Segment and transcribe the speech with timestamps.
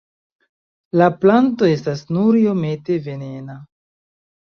[1.01, 3.63] La planto estas nur iomete venena.